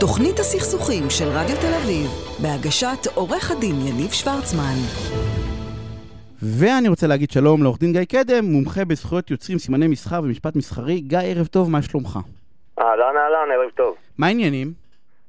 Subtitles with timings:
[0.00, 2.10] תוכנית הסכסוכים של רדיו תל אביב,
[2.42, 4.74] בהגשת עורך הדין יניב שוורצמן.
[6.42, 11.00] ואני רוצה להגיד שלום לעורך דין גיא קדם, מומחה בזכויות יוצרים, סימני מסחר ומשפט מסחרי.
[11.00, 12.18] גיא, ערב טוב, מה שלומך?
[12.78, 13.94] אהלן, אהלן, ערב טוב.
[14.18, 14.72] מה העניינים?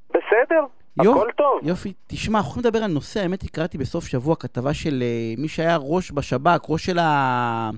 [0.10, 0.64] בסדר,
[1.04, 1.60] יופ- הכל טוב.
[1.64, 1.94] יופי.
[2.08, 5.48] תשמע, אנחנו יכולים לדבר על נושא, האמת היא, קראתי בסוף שבוע כתבה של אה, מי
[5.48, 7.70] שהיה ראש בשב"כ, ראש של ה...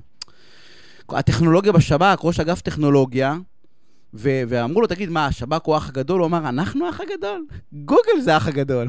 [1.10, 3.36] הטכנולוגיה בשב"כ, ראש אגף טכנולוגיה,
[4.14, 6.20] ו- ואמרו לו, תגיד, מה, השב"כ הוא האח הגדול?
[6.20, 7.46] הוא אמר, אנחנו האח הגדול?
[7.74, 8.88] גוגל זה האח הגדול.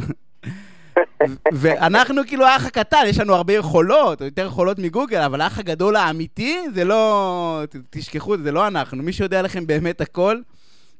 [1.53, 6.59] ואנחנו כאילו האח הקטן, יש לנו הרבה יכולות, יותר יכולות מגוגל, אבל האח הגדול האמיתי
[6.75, 7.63] זה לא...
[7.91, 9.03] תשכחו, זה לא אנחנו.
[9.03, 10.37] מי שיודע לכם באמת הכל,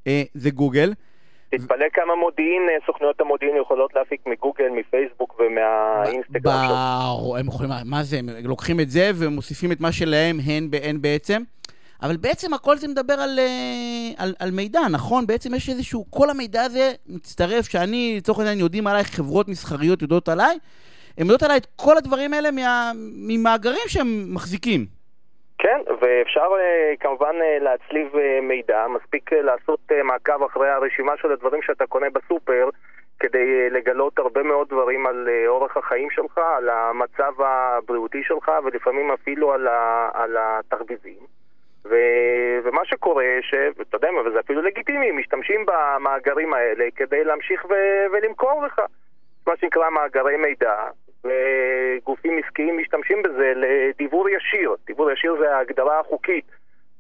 [0.07, 0.93] אה, זה גוגל.
[1.51, 6.75] תתפלא כמה מודיעין אה, סוכנויות המודיעין יכולות להפיק מגוגל, מפייסבוק ומהאינסטגרם שלו.
[7.17, 11.01] ברור, הם יכולים, מה זה, הם לוקחים את זה ומוסיפים את מה שלהם הן הן
[11.01, 11.43] בעצם.
[12.03, 15.27] אבל בעצם הכל זה מדבר על, אה, על, על מידע, נכון?
[15.27, 20.29] בעצם יש איזשהו, כל המידע הזה מצטרף, שאני, לצורך העניין, יודעים עליי, חברות מסחריות יודעות
[20.29, 20.59] עליי,
[21.19, 22.93] הן יודעות עליי את כל הדברים האלה מה,
[23.29, 24.81] ממאגרים שהם מחזיקים.
[25.59, 28.09] כן, ואפשר אה, כמובן אה, להצליב
[28.43, 32.69] מידע, מספיק לעשות מעקב אחרי הרשימה של הדברים שאתה קונה בסופר
[33.21, 39.53] כדי לגלות הרבה מאוד דברים על אורח החיים שלך, על המצב הבריאותי שלך ולפעמים אפילו
[39.53, 41.40] על, ה, על התחביבים.
[41.85, 41.95] ו...
[42.65, 47.75] ומה שקורה, שאתה יודע מה, וזה אפילו לגיטימי, משתמשים במאגרים האלה כדי להמשיך ו...
[48.13, 48.81] ולמכור לך.
[49.47, 50.75] מה שנקרא מאגרי מידע,
[51.25, 54.75] וגופים עסקיים משתמשים בזה לדיוור ישיר.
[54.87, 56.45] דיוור ישיר זה ההגדרה החוקית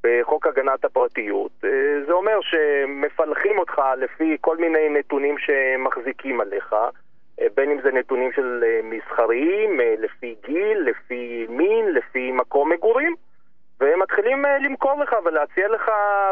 [0.05, 1.53] בחוק הגנת הפרטיות.
[1.65, 1.71] אה,
[2.07, 6.75] זה אומר שמפלחים אותך לפי כל מיני נתונים שמחזיקים עליך,
[7.41, 13.15] אה, בין אם זה נתונים של אה, מסחריים, לפי גיל, לפי מין, לפי מקום מגורים.
[13.81, 15.91] והם מתחילים אה, למכור לך ולהציע לך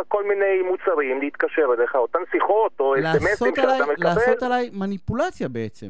[0.09, 4.05] כל מיני מוצרים, להתקשר אליך, אותן שיחות או אסמסים שאתה מקבל.
[4.09, 5.87] לעשות עליי מניפולציה בעצם.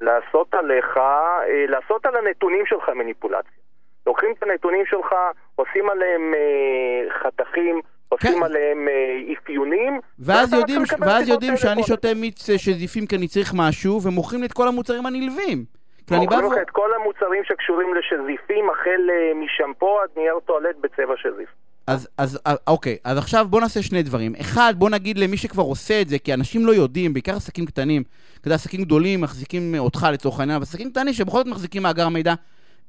[0.00, 3.62] לעשות עליך, אה, לעשות על הנתונים שלך מניפולציה.
[4.06, 5.14] לוקחים את הנתונים שלך,
[5.56, 8.42] עושים עליהם אה, חתכים, עושים כן.
[8.42, 8.88] עליהם
[9.32, 11.82] אפיונים, ואז יודעים, ואז יודעים שאני.
[11.82, 15.81] שותה מיץ שזיפים כי אני צריך משהו, ומוכרים לי את כל המוצרים הנלווים.
[16.06, 16.62] כאילו, אני בא מוכרים ו...
[16.62, 21.48] את כל המוצרים שקשורים לשזיפים, החל אה, משמפו עד נייר טואלט בצבע שזיף.
[21.86, 24.32] אז, אז אה, אוקיי, אז עכשיו בוא נעשה שני דברים.
[24.40, 28.02] אחד, בוא נגיד למי שכבר עושה את זה, כי אנשים לא יודעים, בעיקר עסקים קטנים,
[28.40, 32.08] אתה יודע, עסקים גדולים מחזיקים אותך לצורך העניין, אבל עסקים קטנים שבכל זאת מחזיקים מאגר
[32.08, 32.34] מידע,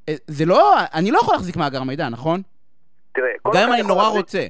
[0.09, 2.41] אה, זה לא, אני לא יכול להחזיק מאגר מידע, נכון?
[3.13, 4.45] תראה, גם אם אני נורא להחזיק- רוצה.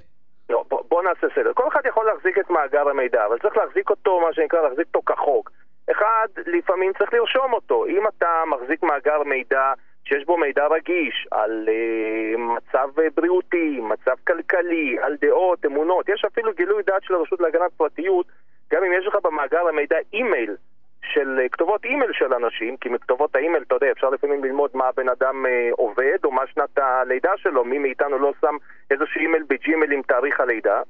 [0.50, 1.52] לא, בוא, בוא נעשה סדר.
[1.54, 5.02] כל אחד יכול להחזיק את מאגר המידע, אבל צריך להחזיק אותו, מה שנקרא, להחזיק אותו
[5.06, 5.52] כחוק.
[5.92, 7.86] אחד, לפעמים צריך לרשום אותו.
[7.86, 9.74] אם אתה מחזיק מאגר מידע
[10.06, 16.54] שיש בו מידע רגיש על אה, מצב בריאותי, מצב כלכלי, על דעות, אמונות, יש אפילו
[16.54, 18.26] גילוי דעת של הרשות להגנת פרטיות,
[18.74, 20.56] גם אם יש לך במאגר המידע אימייל
[21.04, 24.88] של אה, כתובות אימייל של אנשים, כי מכתובות האימייל, אתה יודע, אפשר לפעמים ללמוד מה
[24.88, 28.56] הבן אדם אה, עובד, או מה שנת הלידה שלו, מי מאיתנו לא שם
[28.92, 30.82] איזשהו אימייל בג'ימייל עם תאריך הלידה.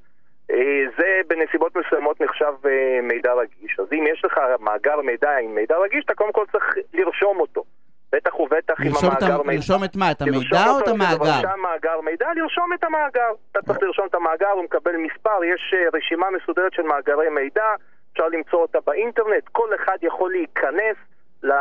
[0.51, 3.79] אה, זה בנסיבות מסוימות נחשב אה, מידע רגיש.
[3.79, 7.63] אז אם יש לך מאגר מידע עם מידע רגיש, אתה קודם כל צריך לרשום אותו.
[8.11, 9.43] בטח ובטח עם את, המאגר ה...
[9.43, 9.53] מידע.
[9.53, 10.11] לרשום את מה?
[10.11, 10.37] את המידע
[10.69, 11.15] או את אותו, המאגר?
[11.17, 13.31] לרשום מאגר מידע, לרשום את המאגר.
[13.51, 17.65] אתה צריך לרשום את המאגר, הוא מקבל מספר, יש אה, רשימה מסודרת של מאגרי מידע,
[18.13, 20.97] אפשר למצוא אותה באינטרנט, כל אחד יכול להיכנס
[21.43, 21.51] ל-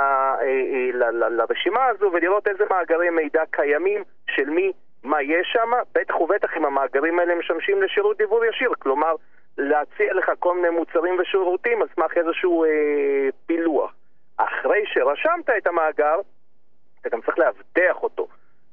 [0.95, 4.73] ל- ל- לרשימה הזו ולראות איזה מאגרי מידע קיימים, של מי,
[5.05, 9.15] מה יש שם, בטח ובטח אם המאגרים האלה משמשים לשירות דיוור ישיר, כלומר
[9.59, 13.93] להציע לך כל מיני מוצרים ושירותים על סמך איזשהו אה, פילוח.
[14.37, 16.21] אחרי שרשמת את המאגר,
[17.01, 18.27] אתה גם צריך לאבטח אותו.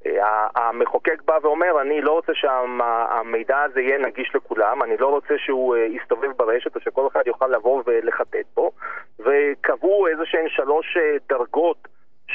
[0.06, 5.34] אה, המחוקק בא ואומר, אני לא רוצה שהמידע הזה יהיה נגיש לכולם, אני לא רוצה
[5.38, 8.72] שהוא אה, יסתובב ברשת או שכל אחד יוכל לבוא ולחטט בו,
[9.20, 11.88] וקבעו איזה שהן שלוש אה, דרגות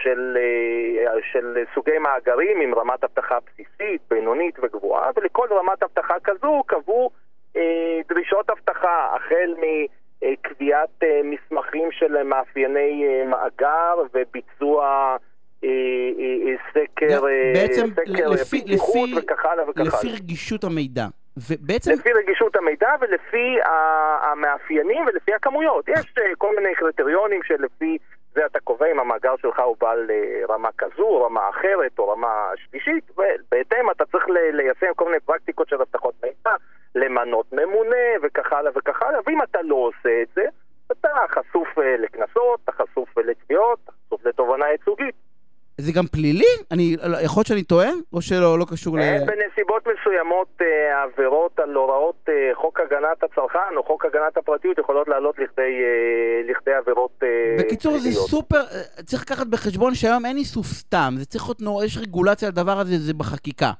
[0.02, 6.62] של, אה, של סוגי מאגרים עם רמת אבטחה בסיסית, בינונית וגבוהה, ולכל רמת אבטחה כזו
[6.66, 7.10] קבעו
[7.56, 15.16] אה, דרישות אבטחה, החל מקביעת אה, מסמכים של מאפייני אה, מאגר וביצוע
[15.64, 15.68] אה,
[16.18, 17.20] אה, אה, סקר,
[17.54, 20.18] בעצם סקר לפי, בטיחות לפי, וכך הלאה וכך לפי הלאה.
[20.18, 21.06] רגישות המידע.
[21.48, 23.56] ובעצם, לפי רגישות המידע ולפי
[24.22, 25.88] המאפיינים ולפי הכמויות.
[25.88, 27.98] יש כל מיני קריטריונים שלפי
[28.34, 32.50] זה אתה קובע אם המאגר שלך הוא בעל אה, רמה כזו, רמה אחרת או רמה
[32.56, 36.56] שלישית, ובהתאם אתה צריך ליישם כל מיני פרקטיקות של הבטחות מידע,
[36.94, 40.44] למנות ממונה וכך הלאה וכך הלאה, ואם אתה לא עושה את זה,
[40.92, 45.14] אתה חשוף אה, לקנסות, אתה חשוף אה, לתביעות, אתה חשוף לתובענה ייצוגית.
[45.78, 46.52] זה גם פלילי?
[46.70, 47.90] אני, יכול להיות שאני טועה?
[48.12, 49.00] או שלא לא קשור ל...
[49.00, 54.78] אה, בנסיבות מסוימות אה, העבירות על הוראות אה, חוק הגנת הצרכן או חוק הגנת הפרטיות
[54.78, 55.72] יכולות לעלות לכדי,
[56.50, 57.28] לכדי עבירות אה,
[57.58, 58.28] בקיצור, זה פליליות.
[58.28, 62.48] סופר, אה, צריך לקחת בחשבון שהיום אין איסוף סתם, זה צריך להיות נורא, יש רגולציה
[62.48, 63.70] לדבר הזה, זה בחקיקה.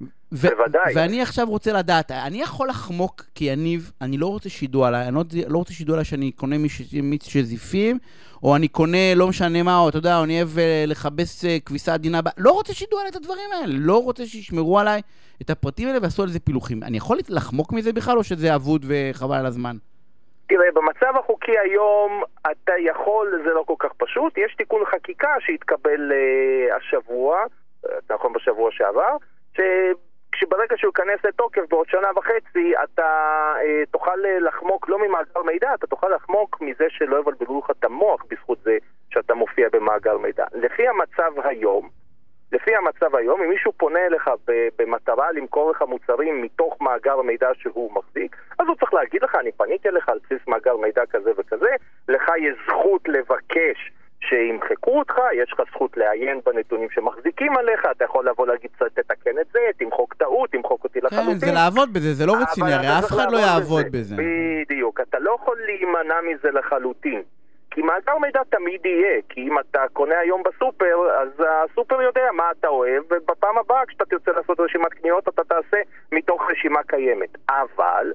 [0.00, 0.92] ו- בוודאי.
[0.96, 5.22] ואני עכשיו רוצה לדעת, אני יכול לחמוק כיניב, אני לא רוצה שידעו עליי, אני לא,
[5.48, 7.98] לא רוצה שידעו עליי שאני קונה מיש- מיץ שזיפים,
[8.42, 11.94] או אני קונה לא משנה מה, או אתה יודע, אני אוהב אה, לכבס אה, כביסה
[11.94, 15.00] עדינה, לא רוצה שידעו עליי את הדברים האלה, לא רוצה שישמרו עליי
[15.42, 16.82] את הפרטים האלה ויעשו על זה פילוחים.
[16.82, 19.76] אני יכול לחמוק מזה בכלל, או שזה אבוד וחבל על הזמן?
[20.48, 26.12] תראה, במצב החוקי היום אתה יכול, זה לא כל כך פשוט, יש תיקון חקיקה שהתקבל
[26.12, 27.36] אה, השבוע,
[28.10, 29.16] נכון בשבוע שעבר,
[30.36, 33.08] שברגע שהוא ייכנס לתוקף בעוד שנה וחצי, אתה
[33.62, 37.84] אה, תוכל אה, לחמוק לא ממאגר מידע, אתה תוכל לחמוק מזה שלא יבלבלו לך את
[37.84, 38.78] המוח בזכות זה
[39.10, 40.44] שאתה מופיע במאגר מידע.
[40.54, 41.88] לפי המצב היום,
[42.52, 44.30] לפי המצב היום, אם מישהו פונה אליך
[44.78, 49.52] במטרה למכור לך מוצרים מתוך מאגר מידע שהוא מחזיק, אז הוא צריך להגיד לך, אני
[49.52, 51.70] פניתי אליך על בסיס מאגר מידע כזה וכזה,
[52.08, 58.28] לך יש זכות לבקש שימחקו אותך, יש לך זכות לעיין בנתונים שמחזיקים עליך, אתה יכול
[58.28, 59.14] לבוא להגיד, תתקן
[59.56, 61.32] זה, תמחוק טעות, תמחוק אותי לחלוטין.
[61.32, 64.16] כן, זה לעבוד בזה, זה לא רציני, הרי אף אחד לא יעבוד בזה.
[64.18, 67.22] בדיוק, אתה לא יכול להימנע מזה לחלוטין.
[67.70, 72.44] כי מאגר מידע תמיד יהיה, כי אם אתה קונה היום בסופר, אז הסופר יודע מה
[72.58, 75.76] אתה אוהב, ובפעם הבאה כשאתה תרצה לעשות רשימת קניות אתה תעשה
[76.12, 77.38] מתוך רשימה קיימת.
[77.48, 78.12] אבל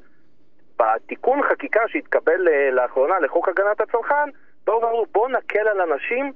[0.79, 4.29] בתיקון חקיקה שהתקבל אה, לאחרונה לחוק הגנת הצרכן,
[4.65, 6.31] באו ואמרו בואו נקל על אנשים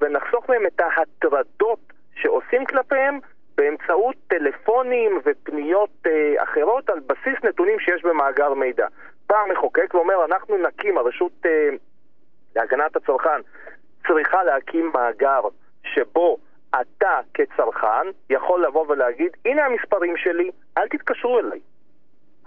[0.00, 3.18] ונחסוך מהם את ההטרדות שעושים כלפיהם
[3.56, 8.86] באמצעות טלפונים ופניות אה, אחרות על בסיס נתונים שיש במאגר מידע.
[9.28, 11.68] בא המחוקק ואומר אנחנו נקים, הרשות אה,
[12.56, 13.40] להגנת הצרכן
[14.06, 15.40] צריכה להקים מאגר
[15.84, 16.36] שבו
[16.80, 21.60] אתה כצרכן יכול לבוא ולהגיד הנה המספרים שלי, אל תתקשרו אליי.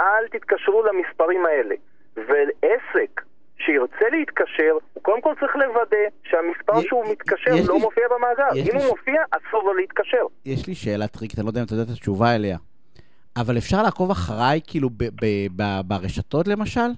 [0.02, 1.76] אל תתקשרו למספרים האלה.
[2.16, 3.22] ועסק
[3.66, 5.98] שירצה להתקשר, הוא קודם כל צריך לוודא
[6.30, 8.70] שהמספר שהוא מתקשר לא לי- מופיע במאגר.
[8.70, 10.24] אם הוא ש- מופיע, אסור לו להתקשר.
[10.46, 12.58] יש לי שאלה טריקית, אני לא יודע אם אתה יודע את התשובה אליה.
[13.38, 14.90] אבל אפשר לעקוב אחריי, כאילו,
[15.86, 16.90] ברשתות למשל?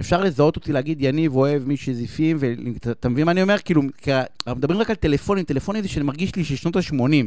[0.00, 3.56] אפשר לזהות אותי, להגיד, יניב אוהב מי שזיפים, ואתה מבין מה אני אומר?
[3.64, 3.82] כאילו,
[4.46, 7.26] אנחנו מדברים רק על טלפונים, טלפונים זה שמרגיש לי של שנות ה-80.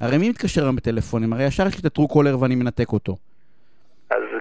[0.00, 1.32] הרי מי מתקשר היום בטלפונים?
[1.32, 3.16] הרי ישר יש לי את הטרו קולר ואני מנתק אותו.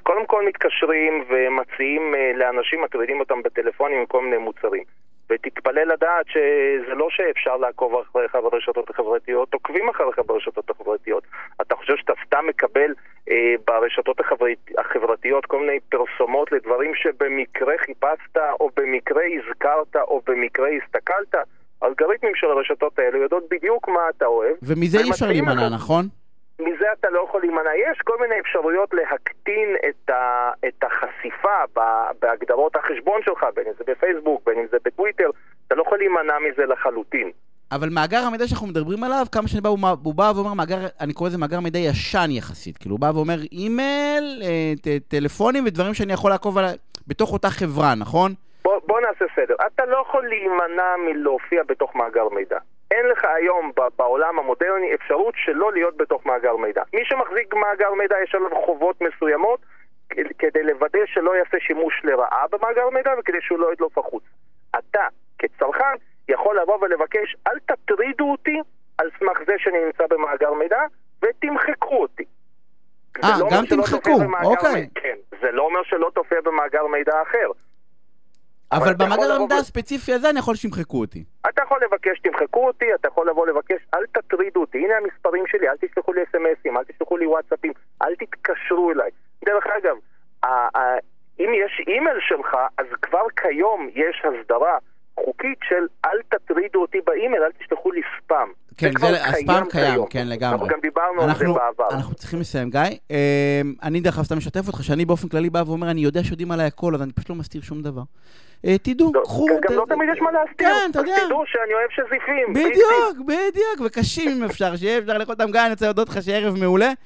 [0.07, 4.83] קודם כל מתקשרים ומציעים אה, לאנשים, מטרידים אותם בטלפונים עם כל מיני מוצרים.
[5.29, 11.23] ותתפלא לדעת שזה לא שאפשר לעקוב אחריך ברשתות החברתיות, עוקבים אחריך ברשתות החברתיות.
[11.61, 12.91] אתה חושב שאתה סתם מקבל
[13.29, 20.67] אה, ברשתות החברית, החברתיות כל מיני פרסומות לדברים שבמקרה חיפשת, או במקרה הזכרת, או במקרה
[20.77, 21.35] הסתכלת?
[21.81, 24.55] האלגוריתמים של הרשתות האלה יודעות בדיוק מה אתה אוהב.
[24.63, 26.05] ומזה אי אפשר להימנע, נכון?
[26.67, 27.69] מזה אתה לא יכול להימנע.
[27.91, 31.57] יש כל מיני אפשרויות להקטין את, ה, את החשיפה
[32.21, 35.29] בהגדרות החשבון שלך, בין אם זה בפייסבוק, בין אם זה בטוויטר,
[35.67, 37.31] אתה לא יכול להימנע מזה לחלוטין.
[37.71, 41.13] אבל מאגר המידע שאנחנו מדברים עליו, כמה שאני בא, הוא, הוא בא ואומר, מאגר, אני
[41.13, 42.77] קורא לזה מאגר מידע ישן יחסית.
[42.77, 46.75] כאילו, הוא בא ואומר אימייל, אה, ט, טלפונים ודברים שאני יכול לעקוב עליהם
[47.07, 48.31] בתוך אותה חברה, נכון?
[48.63, 49.55] בוא, בוא נעשה סדר.
[49.67, 52.57] אתה לא יכול להימנע מלהופיע בתוך מאגר מידע.
[52.91, 56.83] אין לך היום בעולם המודרני אפשרות שלא להיות בתוך מאגר מידע.
[56.93, 59.59] מי שמחזיק מאגר מידע יש עליו חובות מסוימות
[60.39, 64.23] כדי לוודא שלא יעשה שימוש לרעה במאגר מידע וכדי שהוא לא ידלוף החוץ.
[64.79, 65.07] אתה,
[65.39, 65.95] כצרכן,
[66.29, 68.57] יכול לבוא ולבקש אל תטרידו אותי
[68.97, 70.81] על סמך זה שאני נמצא במאגר מידע
[71.21, 72.23] ותמחקו אותי.
[73.23, 74.87] אה, לא גם תמחקו, אוקיי.
[74.95, 77.51] כן, זה לא אומר שלא תופיע במאגר מידע אחר.
[78.71, 81.23] אבל אבל במאגר המידע הספציפי הזה אני יכול שימחקו אותי.
[82.07, 86.13] לבקש, תמחקו אותי, אתה יכול לבוא לבקש, אל תטרידו אותי, הנה המספרים שלי, אל תשלחו
[86.13, 89.09] לי אס.אם.אסים, אל תשלחו לי וואטסאפים, אל תתקשרו אליי.
[89.45, 89.97] דרך אגב,
[91.39, 94.77] אם יש אימייל שלך, אז כבר כיום יש הסדרה
[95.19, 98.47] חוקית של אל תטרידו אותי באימייל, אל תשלחו לי ספאם.
[98.77, 100.07] כן, כבר זה, הספאם קיים, כיום.
[100.09, 100.53] כן, לגמרי.
[100.53, 101.89] אנחנו גם דיברנו על זה אנחנו, בעבר.
[101.91, 102.81] אנחנו צריכים לסיים, גיא.
[103.11, 106.51] אה, אני דרך אגב סתם משתף אותך, שאני באופן כללי בא ואומר, אני יודע שיודעים
[106.51, 108.01] עליי הכל, אז אני פשוט לא מסתיר שום דבר.
[108.65, 109.45] אה, תדעו, לא, קחו...
[109.69, 110.67] גם לא תמיד יש מה להסתיר.
[110.67, 111.15] כן, אתה יודע.
[111.15, 112.53] אז תדעו שאני אוהב שזיפים.
[112.53, 115.51] בדיוק, בדיוק, וקשים אם אפשר, שיהיה אפשר לאכול אותם.
[115.51, 116.91] גיא, אני רוצה להודות לך שיהיה ערב מעולה.